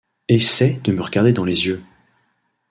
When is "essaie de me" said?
0.29-1.01